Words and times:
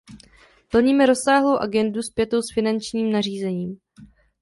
Plníme 0.69 1.05
rozsáhlou 1.05 1.57
agendu 1.57 2.01
spjatou 2.01 2.41
s 2.41 2.53
finančním 2.53 3.11
nařízením. 3.11 3.79